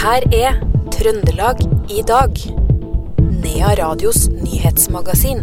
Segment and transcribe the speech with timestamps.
[0.00, 0.54] her er
[0.94, 1.58] Trøndelag
[1.92, 2.38] i dag.
[3.20, 5.42] Nea Radios nyhetsmagasin.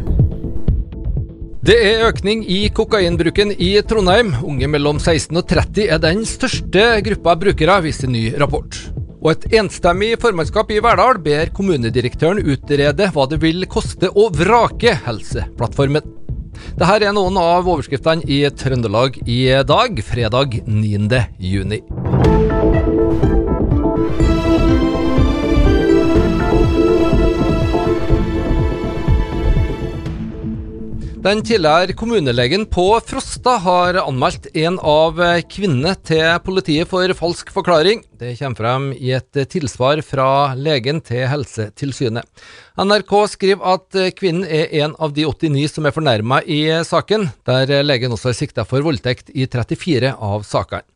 [1.68, 4.32] Det er økning i kokainbruken i Trondheim.
[4.42, 8.80] Unge mellom 16 og 30 er den største gruppa brukere, viser ny rapport.
[9.22, 14.96] Og et enstemmig formannskap i Verdal ber kommunedirektøren utrede hva det vil koste å vrake
[15.06, 16.16] Helseplattformen.
[16.78, 21.26] Dette er noen av overskriftene i Trøndelag i dag, fredag 9.
[21.38, 21.84] juni.
[31.28, 35.18] Den tidligere kommunelegen på Frosta har anmeldt en av
[35.52, 38.00] kvinnene til politiet for falsk forklaring.
[38.16, 42.24] Det kommer frem i et tilsvar fra legen til Helsetilsynet.
[42.80, 47.82] NRK skriver at kvinnen er en av de 89 som er fornærma i saken, der
[47.84, 50.88] legen også er sikta for voldtekt i 34 av sakene.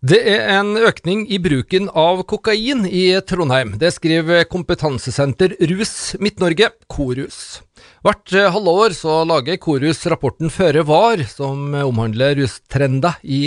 [0.00, 3.74] Det er en økning i bruken av kokain i Trondheim.
[3.76, 7.58] Det skriver Kompetansesenter Rus Midt-Norge, Korus.
[8.00, 13.42] Hvert halvår så lager Korus rapporten Føre var, som omhandler rustrender i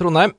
[0.00, 0.34] Trondheim.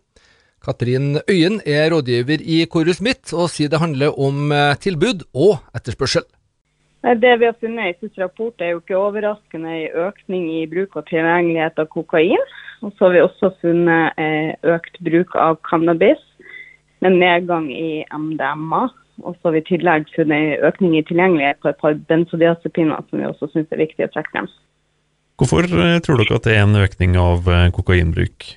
[0.64, 4.52] Katrin Øyen er rådgiver i Korus Midt, og sier det handler om
[4.84, 6.28] tilbud og etterspørsel.
[7.04, 10.96] Det vi har funnet i siste rapport er jo ikke overraskende en økning i bruk
[10.96, 12.44] og tilgjengelighet av kokain.
[12.84, 16.20] Og så har vi også funnet eh, økt bruk av cannabis,
[17.04, 18.86] med nedgang i MDMA.
[19.24, 23.20] Og så har vi i tillegg funnet økning i tilgjengelighet på et par benzodiazepiner, som
[23.22, 24.50] vi også syns er viktig å trekke frem.
[25.40, 28.50] Hvorfor eh, tror dere at det er en økning av eh, kokainbruk?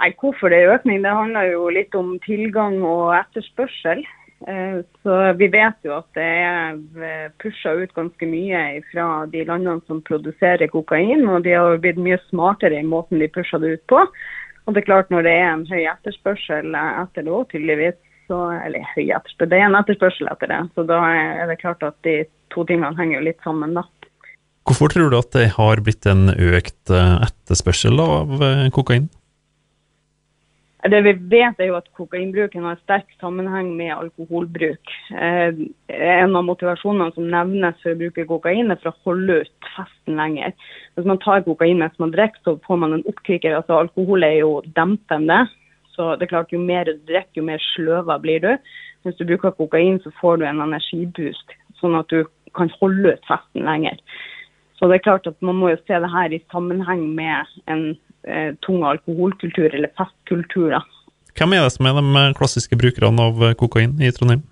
[0.00, 1.02] Nei, Hvorfor det er økning?
[1.04, 4.00] Det handler jo litt om tilgang og etterspørsel.
[4.48, 9.84] Eh, så vi vet jo at det er pusha ut ganske mye fra de landene
[9.84, 11.26] som produserer kokain.
[11.28, 14.06] Og de har blitt mye smartere i måten de pusher det ut på.
[14.64, 18.00] Og det er klart når det er en høy etterspørsel etter det òg, tydeligvis.
[18.28, 20.60] Så, eller høy etterspørsel, det er en etterspørsel etter det.
[20.76, 22.22] Så da er det klart at de
[22.54, 23.84] to tingene henger jo litt sammen, da.
[24.64, 28.32] Hvorfor tror du at det har blitt en økt eh, etterspørsel av
[28.72, 29.10] kokain?
[30.84, 34.90] Det vi vet er jo at Kokainbruken har sterk sammenheng med alkoholbruk.
[35.16, 39.70] Eh, en av motivasjonene som nevnes for å bruke kokain, er for å holde ut
[39.78, 40.52] festen lenger.
[40.92, 43.56] Hvis man tar kokain mens man drikker, så får man en oppkvikker.
[43.56, 45.46] Altså, alkohol er jo dempende.
[45.94, 48.52] Så det er klart, jo mer du drikker, jo mer sløva blir du.
[49.04, 52.24] Hvis du bruker kokain, så får du en energiboost, sånn at du
[52.56, 54.00] kan holde ut festen lenger.
[54.78, 57.84] Så det er klart at Man må jo se det her i sammenheng med en
[58.26, 60.70] eh, tung alkoholkultur, eller festkultur.
[60.74, 60.82] da.
[61.38, 64.42] Hvem er det som er de klassiske brukerne av kokain i Trondheim?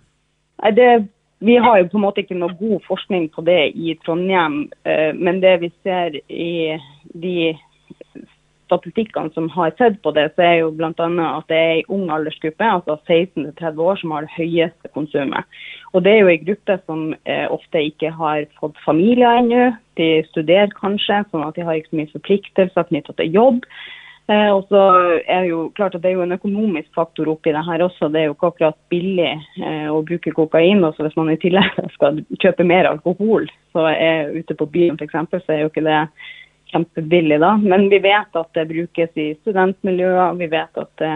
[0.76, 1.09] Det,
[1.42, 5.10] vi har jo på en måte ikke noe god forskning på det i Trondheim, eh,
[5.14, 6.78] men det vi ser i
[7.14, 7.53] de
[8.72, 10.91] statistikkene som har sett på det, så er jo bl.a.
[10.97, 15.59] at det er en ung aldersgruppe, altså 16-30 år, som har det høyeste konsumet.
[15.93, 19.72] Og Det er jo en gruppe som eh, ofte ikke har fått familie ennå.
[20.00, 23.66] De studerer kanskje, sånn at de har ikke så mye forpliktelser knyttet til jobb.
[24.31, 24.83] Eh, og så
[25.27, 28.09] er jo klart at det er jo en økonomisk faktor oppi det her også.
[28.12, 30.84] Det er jo ikke akkurat billig eh, å bruke kokain.
[30.87, 35.19] Også hvis man i tillegg skal kjøpe mer alkohol, så er ute på byen f.eks.,
[35.43, 36.04] så er jo ikke det
[36.72, 37.55] kjempebillig, da.
[37.60, 40.38] Men vi vet at det brukes i studentmiljøer.
[40.41, 41.15] Vi vet at det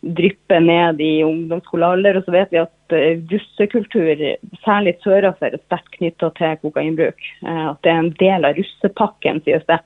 [0.00, 2.18] drypper ned i ungdomsskolealder.
[2.18, 4.22] Og så vet vi at eh, russekultur,
[4.64, 7.26] særlig sørafor, er sterkt knytta til kokainbruk.
[7.44, 9.80] Eh, at det er en del av russepakken, sies det.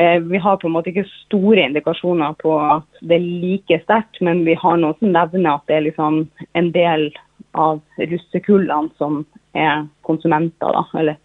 [0.00, 4.22] Eh, vi har på en måte ikke store indikasjoner på at det er like sterkt,
[4.24, 6.24] men vi har noe som nevner at det er liksom
[6.56, 7.10] en del
[7.52, 9.20] av russekullene som
[9.52, 10.86] er konsumenter, da.
[10.98, 11.20] Eller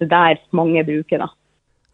[0.00, 1.28] det der mange bruker, da.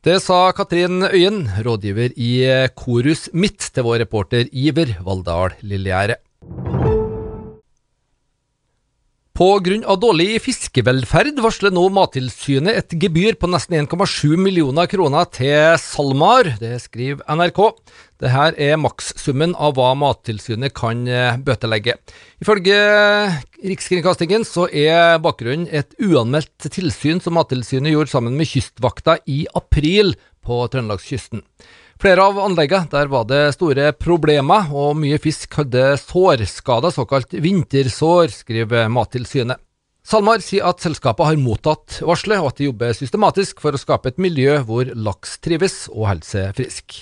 [0.06, 2.30] Det sa Katrin Øyen, rådgiver i
[2.78, 6.20] Korus Midt, til vår reporter Iver Valldal Lillegjerde.
[9.38, 9.94] Pga.
[10.02, 16.56] dårlig fiskevelferd varsler nå Mattilsynet et gebyr på nesten 1,7 millioner kroner til SalMar.
[16.58, 17.60] Det skriver NRK.
[18.18, 21.94] Dette er makssummen av hva Mattilsynet kan eh, bøtelegge.
[22.42, 22.80] Ifølge
[23.62, 30.16] Rikskringkastingen så er bakgrunnen et uanmeldt tilsyn som Mattilsynet gjorde sammen med Kystvakta i april
[30.42, 31.46] på Trøndelagskysten.
[31.98, 38.30] Flere av anleggene der var det store problemer, og mye fisk hadde sårskader, såkalt vintersår,
[38.30, 39.58] skriver Mattilsynet.
[40.06, 44.12] SalMar sier at selskapet har mottatt varselet, og at de jobber systematisk for å skape
[44.12, 47.00] et miljø hvor laks trives og holder seg frisk.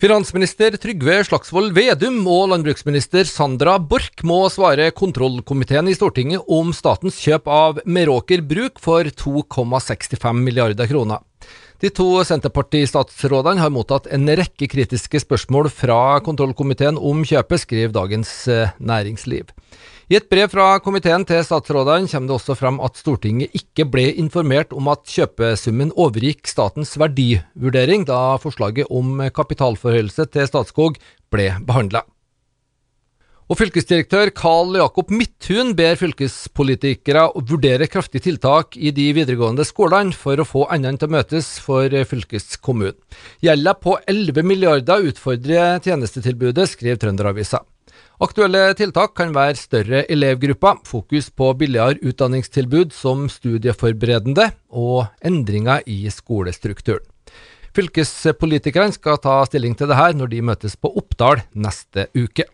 [0.00, 7.18] Finansminister Trygve Slagsvold Vedum og landbruksminister Sandra Borch må svare kontrollkomiteen i Stortinget om statens
[7.20, 11.24] kjøp av Meråker Bruk for 2,65 milliarder kroner.
[11.80, 18.32] De to Senterparti-statsrådene har mottatt en rekke kritiske spørsmål fra kontrollkomiteen om kjøpet, skriver Dagens
[18.52, 19.48] eh, Næringsliv.
[20.12, 24.10] I et brev fra komiteen til statsrådene kommer det også fram at Stortinget ikke ble
[24.20, 31.00] informert om at kjøpesummen overgikk statens verdivurdering da forslaget om kapitalforhøyelse til Statskog
[31.32, 32.04] ble behandla.
[33.50, 40.38] Og Fylkesdirektør Karl Jakob Midthun ber fylkespolitikere vurdere kraftige tiltak i de videregående skolene for
[40.38, 42.94] å få endene til å møtes for fylkeskommunen.
[43.42, 47.64] Gjelda på 11 milliarder utfordrer tjenestetilbudet, skriver Trønderavisa.
[48.22, 56.04] Aktuelle tiltak kan være større elevgrupper, fokus på billigere utdanningstilbud som studieforberedende, og endringer i
[56.14, 57.02] skolestrukturen.
[57.74, 62.46] Fylkespolitikerne skal ta stilling til dette når de møtes på Oppdal neste uke.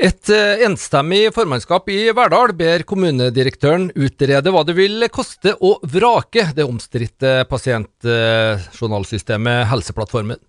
[0.00, 6.56] Et eh, enstemmig formannskap i Verdal ber kommunedirektøren utrede hva det vil koste å vrake
[6.56, 10.40] det omstridte pasientjournalsystemet Helseplattformen.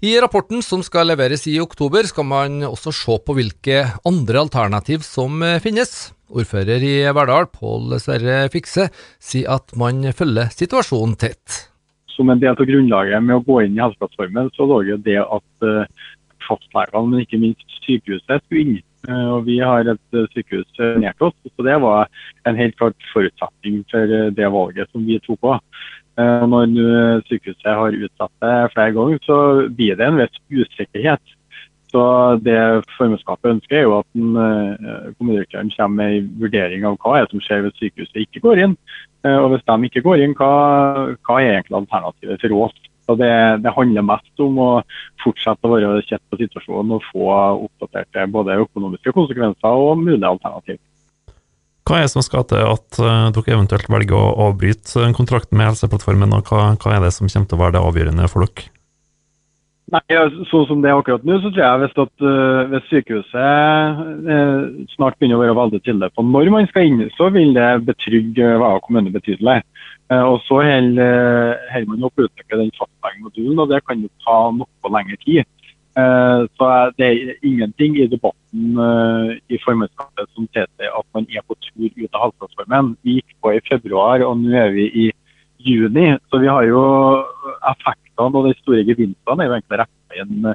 [0.00, 5.04] I rapporten som skal leveres i oktober, skal man også se på hvilke andre alternativ
[5.04, 6.16] som eh, finnes.
[6.32, 8.88] Ordfører i Verdal, Pål Sverre Fikse,
[9.20, 11.68] sier at man følger situasjonen tett.
[12.16, 15.44] Som en del av grunnlaget med å gå inn i Helseplattformen, så lå det at
[15.68, 15.84] eh,
[16.48, 20.96] fastlegene, men ikke minst sykehuset, skulle inn Eh, og Vi har et eh, sykehus eh,
[21.02, 22.08] nært oss, så det var
[22.48, 25.58] en helt klart forutsetning for det valget som vi tok på.
[26.14, 31.32] Når sykehuset har utsatt det flere ganger, så blir det en viss usikkerhet.
[31.90, 32.04] Så
[32.38, 34.06] Det formannskapet ønsker, er jo at
[35.18, 38.76] kommunedirektøren kommer med en vurdering av hva som skjer hvis sykehuset ikke går inn.
[39.26, 40.52] Og hvis de ikke går inn, hva,
[41.26, 42.78] hva er egentlig alternativet for oss?
[43.04, 43.30] Så det,
[43.60, 44.70] det, handler mest om å
[45.20, 47.28] fortsette å være kjent på situasjonen og få
[47.66, 50.80] oppdaterte både økonomiske konsekvenser og mulige alternativ.
[51.84, 55.68] Hva er det som skal til at uh, dere eventuelt velger å avbryte kontrakten med
[55.68, 58.70] Helseplattformen, og hva, hva, er det som kommer til å være det avgjørende for dere?
[59.92, 60.00] Nei,
[60.48, 64.62] Sånn som det er akkurat nå, så tror jeg hvis, at, uh, hvis sykehuset uh,
[64.94, 68.54] snart begynner å være veldig tydelig på når man skal inn, så vil det betrygge
[68.62, 69.60] Vaga kommune betydelig.
[70.12, 74.38] Uh, og Så holder eh, man opp utvikle den fastlegemodulen, og det kan jo ta
[74.56, 75.44] noe lengre tid.
[75.94, 78.80] Eh, så Det er ingenting i debatten
[79.48, 82.96] i formannskapet som tilsier at man er på tur ut av Helseplattformen.
[83.04, 85.06] Vi gikk på i februar, og nå er vi i
[85.58, 86.18] juni.
[86.30, 86.82] Så vi har jo
[87.70, 90.48] effektene og de store gevinstene er jo egentlig rettet inn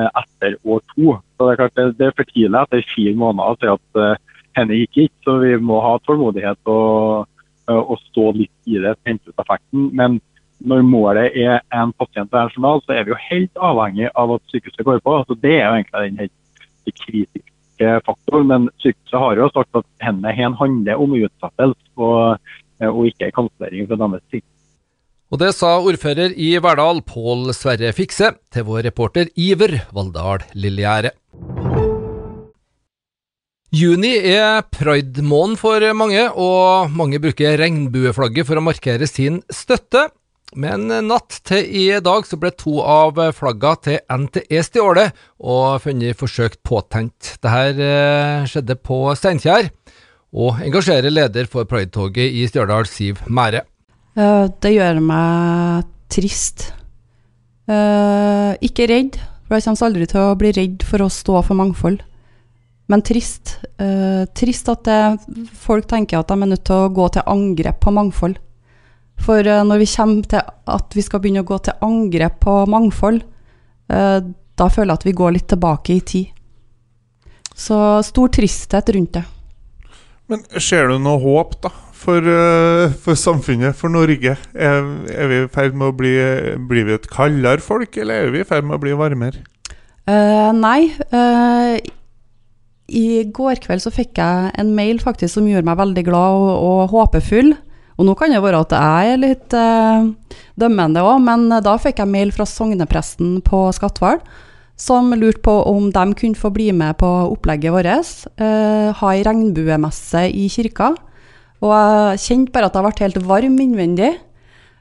[0.00, 1.16] etter år to.
[1.18, 4.20] Så Det er klart det er for tidlig etter fire måneder å si at
[4.58, 6.60] henne gikk ikke, så vi må ha tålmodighet.
[6.70, 7.26] og
[7.70, 9.88] og eh, stå litt i det, hente ut effekten.
[9.96, 10.18] Men
[10.60, 14.52] når målet er en pasient hver journal, så er vi jo helt avhengig av at
[14.52, 15.16] sykehuset går på.
[15.20, 18.50] Altså, det er jo egentlig den helt kritiske faktoren.
[18.52, 23.88] Men sykehuset har jo sagt at hen handler om utsettelse og, eh, og ikke kansellering
[23.88, 24.46] fra deres side.
[25.30, 31.12] Og det sa ordfører i Verdal, Pål Sverre Fikse, til vår reporter Iver Valldal Lillegjerde.
[33.70, 40.08] Juni er pride-måneden for mange, og mange bruker regnbueflagget for å markere sin støtte.
[40.58, 46.18] Men natt til i dag så ble to av flagga til NTE stjålet og funnet
[46.18, 47.36] forsøkt påtent.
[47.38, 49.70] Dette eh, skjedde på Steinkjer,
[50.34, 53.69] og engasjerer leder for Pride-toget i Stjørdal, Siv Mære.
[54.14, 56.72] Det gjør meg trist.
[57.70, 61.58] Eh, ikke redd, for jeg kommer aldri til å bli redd for å stå for
[61.58, 62.00] mangfold.
[62.90, 63.60] Men trist.
[63.78, 67.78] Uh, trist at det, folk tenker at de er nødt til å gå til angrep
[67.84, 68.40] på mangfold.
[69.20, 70.42] For når vi kommer til
[70.74, 73.20] at vi skal begynne å gå til angrep på mangfold,
[73.86, 76.32] da føler jeg at vi går litt tilbake i tid.
[77.52, 77.76] Så
[78.08, 79.22] stor tristhet rundt det.
[80.32, 81.70] Men ser du noe håp, da?
[82.00, 82.24] For,
[83.04, 84.32] for samfunnet, for Norge?
[84.56, 86.14] Er, er vi i ferd med å bli
[86.70, 89.42] Blir vi et kaldere folk, eller er vi i ferd med å bli varmere?
[90.56, 90.88] nei.
[92.90, 96.54] I går kveld så fikk jeg en mail faktisk som gjorde meg veldig glad og,
[96.66, 97.52] og håpefull.
[98.00, 100.06] Og nå kan det være at jeg er litt eh,
[100.58, 104.22] dømmende òg, men da fikk jeg mail fra sognepresten på Skatval
[104.80, 108.14] som lurte på om de kunne få bli med på opplegget vårt.
[108.40, 110.94] Eh, ha ei regnbuemesse i kirka.
[111.60, 114.14] Og jeg kjente bare at jeg ble helt varm innvendig.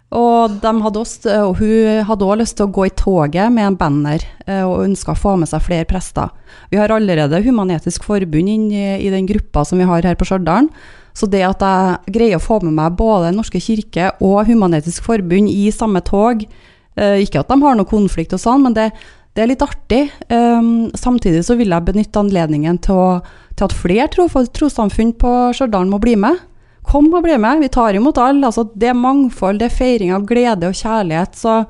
[0.09, 3.75] Og, hadde også, og, hun hadde òg lyst til å gå i toget med en
[3.77, 6.31] banner eh, og ønska å få med seg flere prester.
[6.71, 10.71] Vi har allerede Human-Etisk Forbund inn i, den gruppa som vi har her på Stjørdal.
[11.13, 15.51] Så det at jeg greier å få med meg både norske kirke og Human-Etisk Forbund
[15.51, 18.89] i samme tog eh, Ikke at de har noe konflikt og sånn, men det,
[19.38, 20.07] det er litt artig.
[20.33, 25.86] Um, samtidig så vil jeg benytte anledningen til, å, til at flere trossamfunn på Stjørdal
[25.91, 26.49] må bli med.
[26.89, 27.63] Kom og bli med.
[27.63, 28.50] Vi tar imot alle.
[28.50, 31.38] Altså, det er mangfold, det er feiring av glede og kjærlighet.
[31.38, 31.63] Så,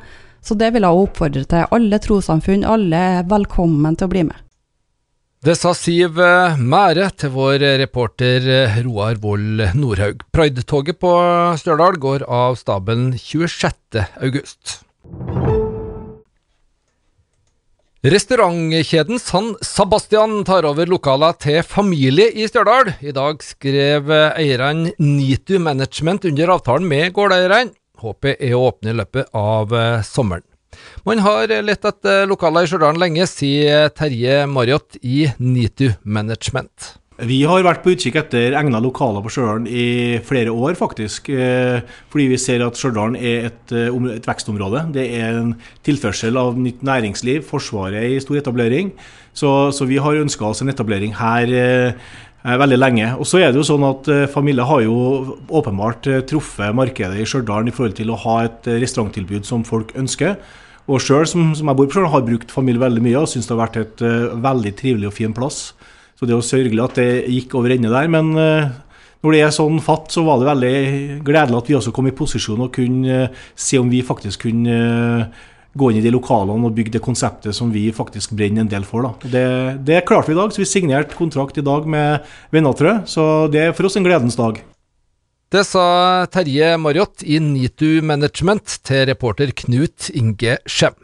[0.45, 1.65] så det vil jeg oppfordre til.
[1.75, 4.45] Alle trossamfunn, alle er velkommen til å bli med.
[5.39, 10.25] Det sa Siv eh, Mære til vår reporter eh, Roar Vold Nordhaug.
[10.35, 11.13] Pride-toget på
[11.61, 14.03] Stjørdal går av stabelen 26.
[14.19, 14.81] august.
[18.00, 22.94] Restaurantkjeden San Sebastian tar over lokaler til familie i Stjørdal.
[23.03, 27.74] I dag skrev eh, eierne Nitu Management under avtalen med gårdeierne.
[28.00, 29.75] Håpet er å åpne i løpet av
[30.08, 30.46] sommeren.
[31.03, 36.99] Man har lett etter lokaler i Stjørdal lenge, sier Terje Marriott i Nitu Management.
[37.27, 41.27] Vi har vært på utkikk etter egna lokaler på Stjørdal i flere år, faktisk.
[41.33, 44.85] Eh, fordi vi ser at Stjørdal er et, eh, et, vekstområde.
[44.93, 47.43] Det er en tilførsel av nytt næringsliv.
[47.43, 48.93] Forsvaret er i stor etablering.
[49.33, 51.91] Så, så vi har ønska oss en etablering her eh,
[52.45, 53.11] veldig lenge.
[53.19, 57.67] Og så er det jo sånn at Familie har jo åpenbart truffet markedet i Stjørdal
[57.67, 60.38] i forhold til å ha et restauranttilbud som folk ønsker.
[60.88, 63.49] Og sjøl, som, som, jeg bor på Stjørdal, har brukt familie veldig mye og syns
[63.49, 64.09] det har vært et
[64.39, 65.73] veldig trivelig og fin plass.
[66.19, 68.09] Så det er jo sørgelig at det gikk over ende der.
[68.11, 68.73] Men uh,
[69.23, 70.73] når det er sånn fatt, så var det veldig
[71.23, 74.81] gledelig at vi også kom i posisjon og kunne uh, se om vi faktisk kunne
[75.79, 78.83] gå inn i de lokalene og bygge det konseptet som vi faktisk brenner en del
[78.83, 79.05] for.
[79.23, 79.45] Det,
[79.88, 82.97] det, klarte vi i dag, så vi signerte kontrakt i dag med Vennatrø.
[83.07, 84.59] Så det er for oss en gledens dag.
[85.49, 90.97] Det sa Terje Marriott i Nitu Management til reporter Knut Inge Skjem.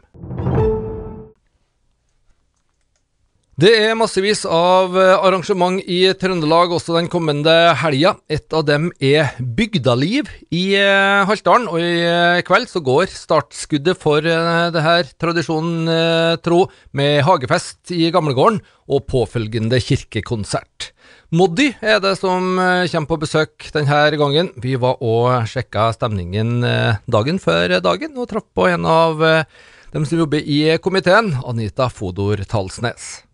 [3.56, 8.18] Det er massevis av arrangement i Trøndelag også den kommende helga.
[8.28, 14.28] Et av dem er Bygdaliv i eh, Haltdalen, og i kveld så går startskuddet for
[14.28, 16.66] eh, det her tradisjonen eh, tro
[17.00, 18.60] med hagefest i gamlegården
[18.92, 20.90] og påfølgende kirkekonsert.
[21.32, 24.50] Moddi er det som eh, kommer på besøk denne gangen.
[24.60, 29.48] Vi var og sjekka stemningen eh, dagen før dagen, og traff på en av eh,
[29.96, 33.25] dem som jobber i komiteen, Anita Fodor Talsnes.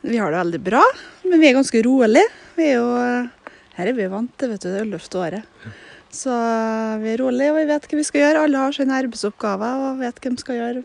[0.00, 0.82] Vi har det veldig bra,
[1.26, 2.28] men vi er ganske rolige.
[2.58, 2.88] Vi er jo,
[3.78, 5.70] her er vi vant til, vet du, det ellevte året.
[6.14, 6.32] Så
[7.02, 8.44] vi er rolige og vi vet hva vi skal gjøre.
[8.46, 10.84] Alle har sine arbeidsoppgaver og vet hva de skal gjøre.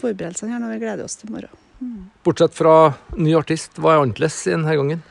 [0.00, 1.58] Forberedelsene her når vi gleder oss til morgen.
[1.82, 2.06] Mm.
[2.24, 2.76] Bortsett fra
[3.18, 5.02] ny artist, hva er annerledes denne gangen?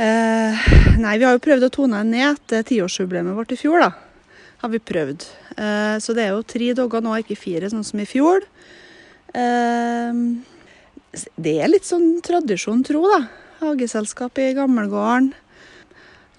[0.00, 0.68] Eh,
[1.02, 3.90] nei, vi har jo prøvd å tone ned etter tiårsjubileet vårt i fjor, da.
[4.62, 5.26] Har vi prøvd.
[5.56, 8.46] Eh, så det er jo tre dager nå, ikke fire, sånn som i fjor.
[9.34, 10.22] Eh,
[11.10, 13.24] det er litt sånn tradisjon tro, da.
[13.60, 15.32] Hageselskap i gammelgården.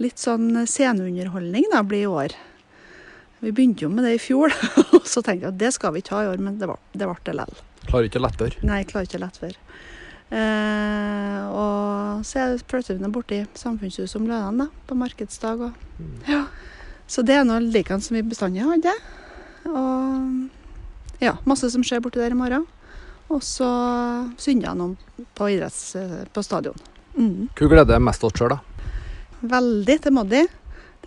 [0.01, 2.37] Litt sånn sceneunderholdning da, blir i år.
[3.41, 4.53] Vi begynte jo med det i fjor,
[4.95, 6.77] og så tenkte jeg at det skal vi ikke ha i år, men det ble
[6.93, 7.67] det, ble det likevel.
[7.87, 8.57] Klarer ikke å lette før?
[8.69, 9.55] Nei, klarer ikke å lette før.
[10.31, 15.65] Eh, og så er vi borti samfunnshuset om da, på markedsdag.
[15.67, 16.13] Og, mm.
[16.29, 16.45] ja.
[17.11, 18.93] Så det er noe likeens som vi bestandig hadde.
[19.67, 22.69] Og ja, masse som skjer borti der i morgen.
[23.31, 23.67] Og så
[24.41, 24.81] søndag
[25.37, 25.95] på, idretts,
[26.33, 26.77] på stadion.
[27.15, 27.47] Mm.
[27.55, 28.87] Hva gleder deg mest til sjøl, da?
[29.51, 30.41] Veldig til Moddi.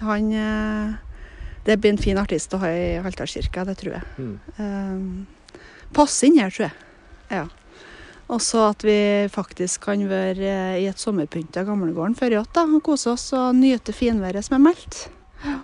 [0.02, 0.94] Han eh,
[1.64, 4.08] Det blir en fin artist å ha i Haltdalskirka, det tror jeg.
[4.18, 4.32] Mm.
[4.58, 5.52] Um,
[5.96, 6.74] passe inn her, tror jeg.
[7.32, 7.44] Ja.
[8.32, 8.96] Og så at vi
[9.32, 13.30] faktisk kan være eh, i et sommerpynt av gamlegården før i yacht og kose oss
[13.36, 15.06] og nyte finværet som er meldt.
[15.44, 15.60] Ja.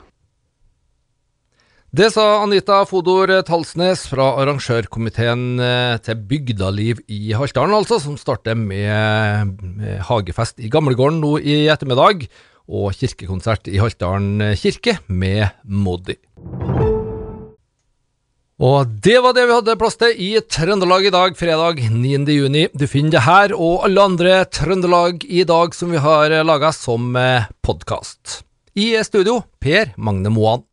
[1.90, 8.54] Det sa Anita Fodor Talsnes fra arrangørkomiteen eh, til Bygdaliv i Haltdalen, altså, som starter
[8.54, 9.58] med,
[10.06, 12.28] hagefest i gamlegården nå i ettermiddag,
[12.70, 16.14] og kirkekonsert i Haltdalen kirke med Moddi.
[18.62, 22.70] Og det var det vi hadde plass til i Trøndelag i dag, fredag 9.6.
[22.78, 27.16] Du finner det her og alle andre Trøndelag i dag som vi har laga som
[27.18, 28.44] eh, podkast.
[28.78, 30.69] I studio, Per Magne Moan.